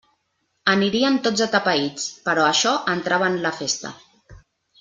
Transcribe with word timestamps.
Anirien 0.71 1.19
tots 1.27 1.43
atapeïts, 1.47 2.07
però 2.31 2.47
això 2.47 2.75
entrava 2.97 3.31
en 3.33 3.41
la 3.47 3.53
festa. 3.63 3.93